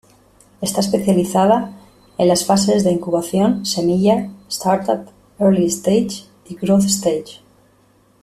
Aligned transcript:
Está 0.61 0.79
especializada 0.79 1.73
en 2.17 2.27
las 2.27 2.43
fases 2.43 2.83
de 2.83 2.89
incubación, 2.91 3.67
semilla, 3.67 4.31
startup, 4.49 5.05
early 5.39 5.65
stage 5.67 6.23
y 6.49 6.55
growth 6.55 6.85
stage. 6.87 7.39